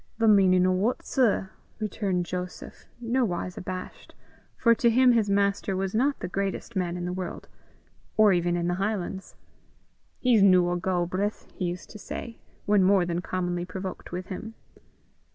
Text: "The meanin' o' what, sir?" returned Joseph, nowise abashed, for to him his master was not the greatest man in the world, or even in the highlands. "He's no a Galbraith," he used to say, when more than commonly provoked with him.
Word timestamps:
"The 0.17 0.27
meanin' 0.27 0.65
o' 0.65 0.71
what, 0.71 1.05
sir?" 1.05 1.51
returned 1.79 2.25
Joseph, 2.25 2.87
nowise 2.99 3.55
abashed, 3.55 4.15
for 4.57 4.73
to 4.73 4.89
him 4.89 5.11
his 5.11 5.29
master 5.29 5.75
was 5.77 5.93
not 5.93 6.21
the 6.21 6.27
greatest 6.27 6.75
man 6.75 6.97
in 6.97 7.05
the 7.05 7.13
world, 7.13 7.47
or 8.17 8.33
even 8.33 8.55
in 8.57 8.67
the 8.67 8.73
highlands. 8.81 9.35
"He's 10.17 10.41
no 10.41 10.71
a 10.71 10.79
Galbraith," 10.79 11.47
he 11.53 11.65
used 11.65 11.91
to 11.91 11.99
say, 11.99 12.39
when 12.65 12.83
more 12.83 13.05
than 13.05 13.21
commonly 13.21 13.63
provoked 13.63 14.11
with 14.11 14.25
him. 14.25 14.55